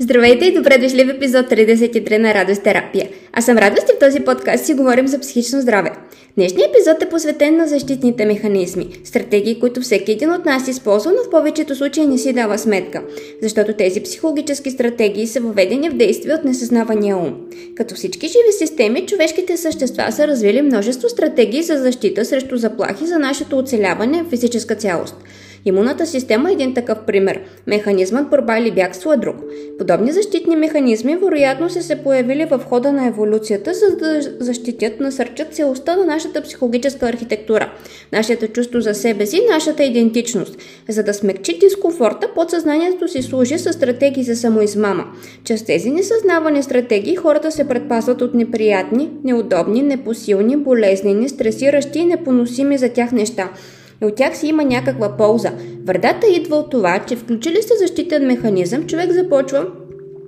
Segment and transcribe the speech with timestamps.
[0.00, 3.08] Здравейте и добре дошли в епизод 33 на Радост терапия.
[3.32, 5.90] Аз съм Радост и в този подкаст си говорим за психично здраве.
[6.36, 11.24] Днешният епизод е посветен на защитните механизми, стратегии, които всеки един от нас използва, но
[11.24, 13.02] в повечето случаи не си дава сметка,
[13.42, 17.34] защото тези психологически стратегии са въведени в действие от несъзнавания ум.
[17.76, 23.18] Като всички живи системи, човешките същества са развили множество стратегии за защита срещу заплахи за
[23.18, 25.16] нашето оцеляване в физическа цялост–
[25.68, 27.40] Имунната система е един такъв пример.
[27.66, 29.36] Механизмът борба или бягство е друг.
[29.78, 35.54] Подобни защитни механизми вероятно са се появили в хода на еволюцията, за да защитят, насърчат
[35.54, 37.72] целостта на нашата психологическа архитектура,
[38.12, 40.56] нашето чувство за себе си, нашата идентичност.
[40.88, 45.04] За да смекчи дискомфорта, подсъзнанието си служи с стратегии за самоизмама.
[45.44, 52.78] Чрез тези несъзнавани стратегии хората се предпазват от неприятни, неудобни, непосилни, болезнени, стресиращи и непоносими
[52.78, 53.48] за тях неща–
[54.02, 55.52] и от тях си има някаква полза.
[55.84, 59.66] Вредата идва от това, че включили се защитен механизъм, човек започва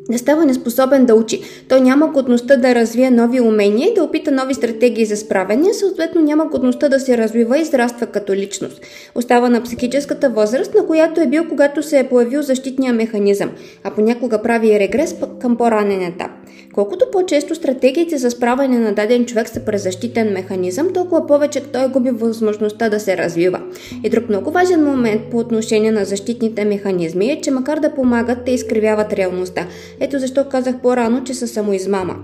[0.08, 1.40] да става неспособен да учи.
[1.68, 6.22] Той няма годността да развие нови умения и да опита нови стратегии за справяне, съответно
[6.22, 8.80] няма годността да се развива и израства като личност.
[9.14, 13.50] Остава на психическата възраст, на която е бил, когато се е появил защитния механизъм,
[13.84, 16.30] а понякога прави и регрес към по-ранен етап.
[16.74, 21.88] Колкото по-често стратегиите за справяне на даден човек са през защитен механизъм, толкова повече той
[21.88, 23.60] губи възможността да се развива.
[24.04, 28.38] И друг много важен момент по отношение на защитните механизми е, че макар да помагат,
[28.44, 29.66] те изкривяват реалността.
[30.00, 32.16] Ето защо казах по-рано, че са самоизмама.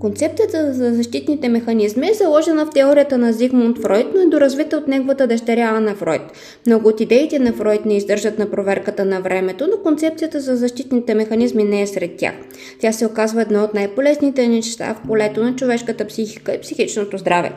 [0.00, 4.88] Концепцията за защитните механизми е заложена в теорията на Зигмунд Фройд, но е доразвита от
[4.88, 6.22] неговата дъщеря Ана Фройд.
[6.66, 11.14] Много от идеите на Фройд не издържат на проверката на времето, но концепцията за защитните
[11.14, 12.34] механизми не е сред тях.
[12.80, 17.52] Тя се оказва едно от най-полезните неща в полето на човешката психика и психичното здраве.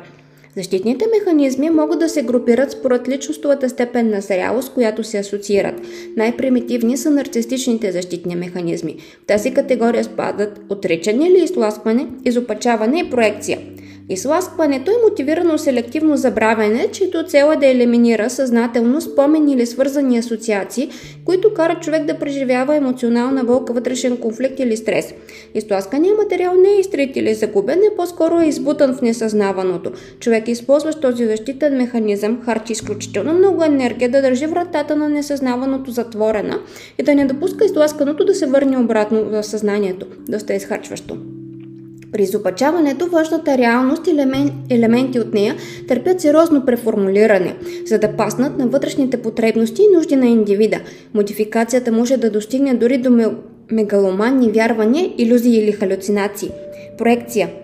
[0.55, 5.81] Защитните механизми могат да се групират според личностовата степен на зрялост, която се асоциират.
[6.17, 8.95] Най-примитивни са нарцистичните защитни механизми.
[9.23, 13.59] В тази категория спадат отричане или изтласкване, изопачаване и проекция–
[14.09, 20.89] Изласкването е мотивирано селективно забравяне, чието цел е да елиминира съзнателно спомени или свързани асоциации,
[21.25, 25.13] които карат човек да преживява емоционална вълка, вътрешен конфликт или стрес.
[25.55, 29.91] Изтласканият материал не е изтрит или загубен, е по-скоро е избутан в несъзнаваното.
[30.19, 36.59] Човек използва този защитен механизъм, харчи изключително много енергия да държи вратата на несъзнаваното затворена
[36.99, 40.05] и да не допуска изтласканото да се върне обратно в съзнанието.
[40.29, 41.17] Доста изхарчващо.
[42.13, 44.11] При изопачаването външната реалност и
[44.69, 45.55] елементи от нея
[45.87, 50.79] търпят сериозно преформулиране, за да паснат на вътрешните потребности и нужди на индивида.
[51.13, 53.31] Модификацията може да достигне дори до
[53.71, 56.51] мегаломанни вярвания, иллюзии или халюцинации.
[56.97, 57.49] Проекция–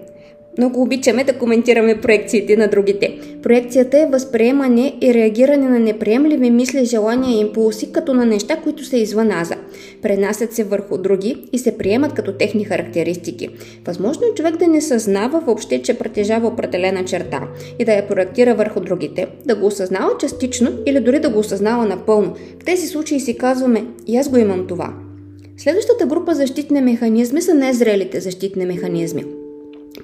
[0.59, 3.19] много обичаме да коментираме проекциите на другите.
[3.43, 8.85] Проекцията е възприемане и реагиране на неприемливи мисли, желания и импулси, като на неща, които
[8.85, 9.55] са извън наза.
[10.01, 13.49] Пренасят се върху други и се приемат като техни характеристики.
[13.85, 17.47] Възможно е човек да не съзнава въобще, че притежава определена черта
[17.79, 21.85] и да я проектира върху другите, да го осъзнава частично или дори да го осъзнава
[21.85, 22.35] напълно.
[22.61, 24.93] В тези случаи си казваме, и аз го имам това.
[25.57, 29.25] Следващата група защитни механизми са незрелите защитни механизми.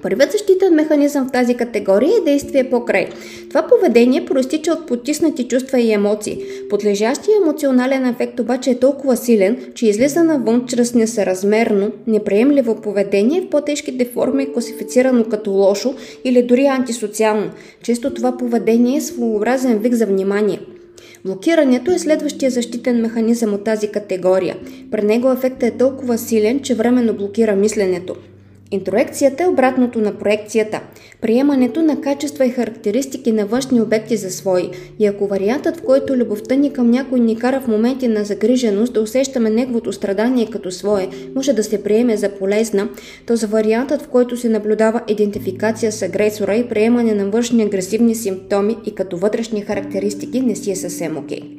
[0.02, 3.08] Първият защитен механизъм в тази категория е действие покрай.
[3.48, 6.38] Това поведение проистича от потиснати чувства и емоции.
[6.70, 13.48] Подлежащия емоционален ефект обаче е толкова силен, че излиза навън чрез несъразмерно, неприемливо поведение в
[13.50, 15.94] по-тежките форми, класифицирано като лошо
[16.24, 17.50] или дори антисоциално.
[17.82, 20.60] Често това поведение е своеобразен вик за внимание.
[21.24, 24.56] Блокирането е следващия защитен механизъм от тази категория.
[24.90, 28.16] При него ефектът е толкова силен, че временно блокира мисленето.
[28.70, 30.80] Интроекцията е обратното на проекцията,
[31.20, 34.70] приемането на качества и характеристики на външни обекти за свои.
[34.98, 38.92] И ако вариантът, в който любовта ни към някой ни кара в моменти на загриженост
[38.92, 42.88] да усещаме неговото страдание като свое, може да се приеме за полезна,
[43.26, 48.14] то за вариантът, в който се наблюдава идентификация с агресора и приемане на външни агресивни
[48.14, 51.40] симптоми и като вътрешни характеристики не си е съвсем окей.
[51.40, 51.55] Okay.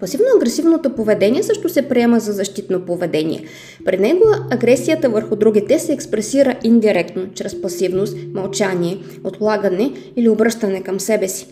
[0.00, 3.44] Пасивно-агресивното поведение също се приема за защитно поведение.
[3.84, 11.00] При него агресията върху другите се експресира индиректно, чрез пасивност, мълчание, отлагане или обръщане към
[11.00, 11.46] себе си.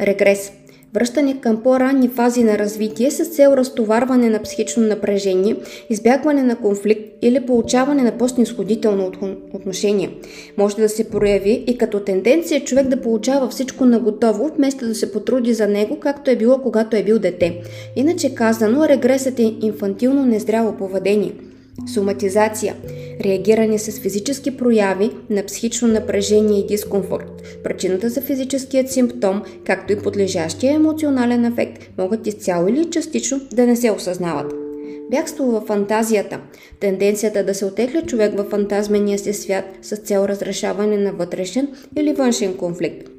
[0.00, 0.52] Регрес–
[0.94, 5.56] връщане към по-ранни фази на развитие с цел разтоварване на психично напрежение,
[5.90, 9.12] избягване на конфликт или получаване на по-снисходително
[9.52, 10.10] отношение.
[10.56, 14.94] Може да се прояви и като тенденция човек да получава всичко на готово, вместо да
[14.94, 17.60] се потруди за него, както е било когато е бил дете.
[17.96, 21.32] Иначе казано, регресът е инфантилно незряло поведение–
[21.94, 22.74] Соматизация–
[23.20, 27.42] реагиране с физически прояви на психично напрежение и дискомфорт.
[27.64, 33.76] Причината за физическият симптом, както и подлежащия емоционален ефект, могат изцяло или частично да не
[33.76, 34.54] се осъзнават.
[35.10, 36.40] бягство в фантазията,
[36.80, 42.12] тенденцията да се отекля човек в фантазмения си свят с цел разрешаване на вътрешен или
[42.12, 43.17] външен конфликт.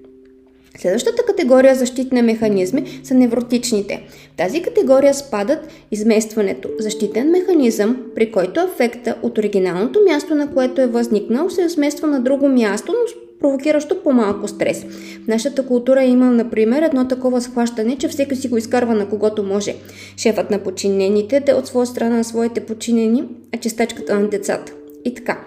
[0.82, 4.04] Следващата категория защитни механизми са невротичните.
[4.34, 10.82] В тази категория спадат изместването, защитен механизъм, при който ефекта от оригиналното място, на което
[10.82, 14.84] е възникнал, се измества на друго място, но провокиращо по-малко стрес.
[15.24, 19.44] В нашата култура има, например, едно такова схващане, че всеки си го изкарва на когото
[19.44, 19.76] може.
[20.18, 23.24] Шефът на подчинените, те от своя страна на своите подчинени,
[23.56, 24.74] а чистачката на децата.
[25.06, 25.40] И така.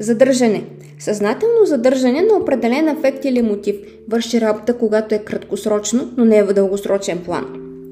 [0.00, 0.64] Задържане.
[0.98, 3.76] Съзнателно задържане на определен ефект или мотив
[4.08, 7.46] върши работа, когато е краткосрочно, но не е в дългосрочен план.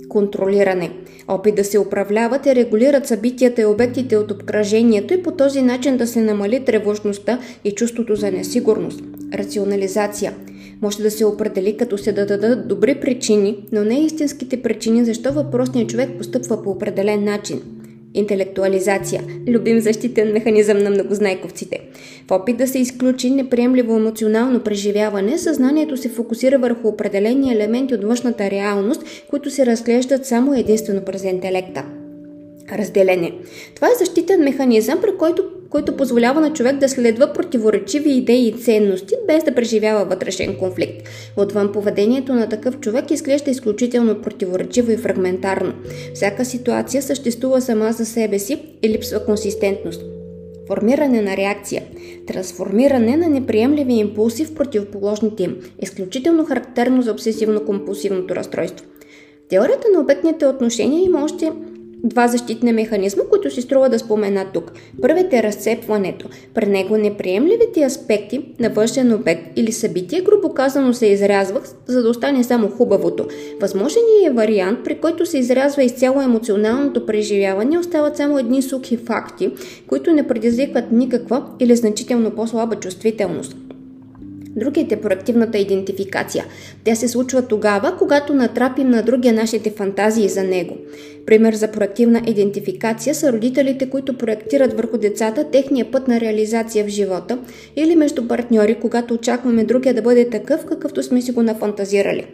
[0.08, 0.90] Контролиране.
[1.28, 5.96] Опит да се управляват и регулират събитията и обектите от обкръжението и по този начин
[5.96, 9.00] да се намали тревожността и чувството за несигурност.
[9.34, 10.34] Рационализация.
[10.82, 15.32] Може да се определи като се да дадат добри причини, но не истинските причини защо
[15.32, 17.62] въпросният човек постъпва по определен начин–
[18.14, 21.80] Интелектуализация– любим защитен механизъм на многознайковците.
[22.28, 28.04] В опит да се изключи неприемливо емоционално преживяване, съзнанието се фокусира върху определени елементи от
[28.04, 31.84] външната реалност, които се разглеждат само единствено през интелекта.
[32.72, 33.34] Разделение.
[33.74, 38.52] Това е защитен механизъм, при който който позволява на човек да следва противоречиви идеи и
[38.52, 41.08] ценности, без да преживява вътрешен конфликт.
[41.36, 45.72] Отвън поведението на такъв човек изглежда изключително противоречиво и фрагментарно.
[46.14, 50.02] Всяка ситуация съществува сама за себе си и липсва консистентност.
[50.66, 51.82] Формиране на реакция.
[52.26, 55.56] Трансформиране на неприемливи импулси в противоположните им.
[55.82, 58.86] Изключително характерно за обсесивно-компулсивното разстройство.
[59.48, 61.52] Теорията на обектните отношения има още
[62.04, 64.72] два защитни механизма, които си струва да спомена тук.
[65.02, 66.28] Първият е разцепването.
[66.54, 72.08] При него неприемливите аспекти на външен обект или събитие, грубо казано, се изрязват, за да
[72.08, 73.26] остане само хубавото.
[73.60, 79.50] Възможен е вариант, при който се изрязва изцяло емоционалното преживяване, остават само едни сухи факти,
[79.86, 83.56] които не предизвикват никаква или значително по-слаба чувствителност.
[84.56, 86.44] Другите е проактивната идентификация.
[86.84, 90.76] Тя се случва тогава, когато натрапим на другия нашите фантазии за него.
[91.26, 96.88] Пример за проактивна идентификация са родителите, които проектират върху децата техния път на реализация в
[96.88, 97.38] живота
[97.76, 102.26] или между партньори, когато очакваме другия да бъде такъв, какъвто сме си го нафантазирали.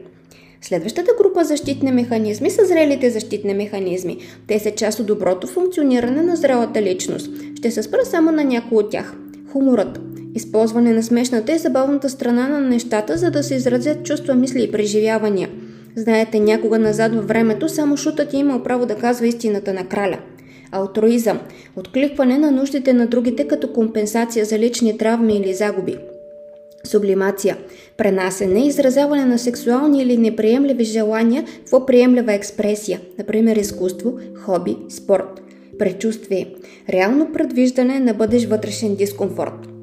[0.63, 4.19] Следващата група защитни механизми са зрелите защитни механизми.
[4.47, 7.31] Те са част от доброто функциониране на зрелата личност.
[7.57, 9.15] Ще се спра само на някои от тях.
[9.53, 10.16] Хуморът.
[10.37, 14.73] Използване на смешната и забавната страна на нещата, за да се изразят чувства, мисли и
[14.73, 15.49] преживявания.
[15.97, 20.19] Знаете, някога назад във времето само шутът е имал право да казва истината на краля.
[20.73, 21.41] Алтруизъм–
[21.77, 25.97] откликване на нуждите на другите като компенсация за лични травми или загуби.
[26.85, 27.57] Сублимация–
[27.97, 35.43] пренасене и изразяване на сексуални или неприемливи желания в приемлива експресия, например изкуство, хоби, спорт.
[35.79, 36.47] Пречувствие–
[36.89, 39.76] реално предвиждане на бъдещ вътрешен дискомфорт.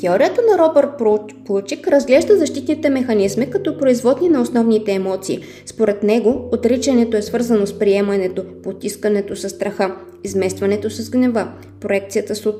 [0.00, 0.88] Теорията на Робърт
[1.46, 5.40] Плучик разглежда защитните механизми като производни на основните емоции.
[5.66, 11.48] Според него, отричането е свързано с приемането, потискането с страха, изместването с гнева,
[11.80, 12.52] проекцията с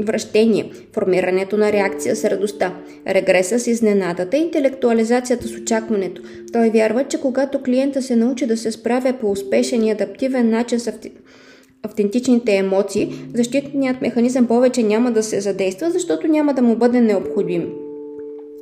[0.00, 2.74] вращение, формирането на реакция с радостта,
[3.08, 6.22] регреса с изненадата и интелектуализацията с очакването.
[6.52, 10.80] Той вярва, че когато клиента се научи да се справя по успешен и адаптивен начин
[10.80, 10.88] с
[11.86, 17.85] автентичните емоции, защитният механизъм повече няма да се задейства, защото няма да му бъде необходим.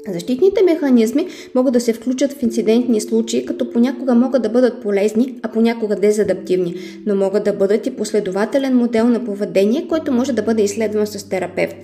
[0.09, 5.35] Защитните механизми могат да се включат в инцидентни случаи, като понякога могат да бъдат полезни,
[5.43, 6.75] а понякога дезадаптивни,
[7.07, 11.29] но могат да бъдат и последователен модел на поведение, който може да бъде изследван с
[11.29, 11.77] терапевт.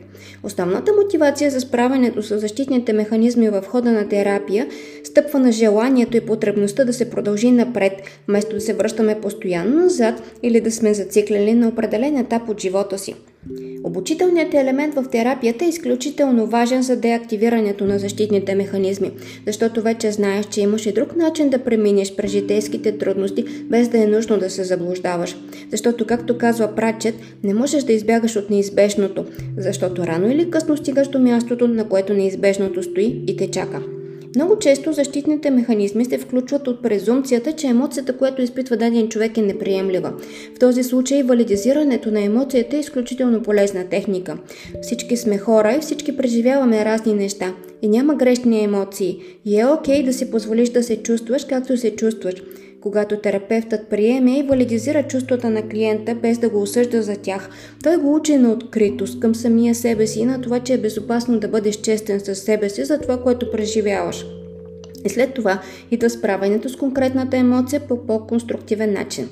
[0.42, 4.66] Основната мотивация за справянето с защитните механизми в хода на терапия
[5.04, 7.92] стъпва на желанието и потребността да се продължи напред,
[8.28, 12.98] вместо да се връщаме постоянно назад или да сме зациклени на определен етап от живота
[12.98, 13.14] си.
[13.84, 19.10] Обучителният елемент в терапията е изключително важен за деактивирането на защитните механизми,
[19.46, 24.02] защото вече знаеш, че имаш и друг начин да преминеш през житейските трудности, без да
[24.02, 25.36] е нужно да се заблуждаваш.
[25.70, 29.24] Защото, както казва Прачет, не можеш да избягаш от неизбежното,
[29.58, 33.82] защото рано или късно стигаш до мястото, на което неизбежното стои и те чака.
[34.34, 39.42] Много често защитните механизми се включват от презумцията, че емоцията, която изпитва даден човек е
[39.42, 40.12] неприемлива.
[40.56, 44.38] В този случай валидизирането на емоцията е изключително полезна техника.
[44.82, 47.54] Всички сме хора и всички преживяваме разни неща.
[47.82, 49.18] И няма грешни емоции.
[49.44, 52.34] И е окей okay да си позволиш да се чувстваш както се чувстваш.
[52.80, 57.48] Когато терапевтът приеме и валидизира чувствата на клиента без да го осъжда за тях,
[57.82, 61.40] той го учи на откритост към самия себе си и на това, че е безопасно
[61.40, 64.26] да бъдеш честен със себе си за това, което преживяваш.
[65.04, 69.28] И след това идва справянето с конкретната емоция по по-конструктивен начин.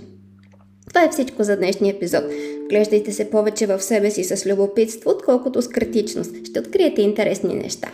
[0.89, 2.25] Това е всичко за днешния епизод.
[2.69, 6.35] Глеждайте се повече в себе си с любопитство, отколкото с критичност.
[6.45, 7.89] Ще откриете интересни неща.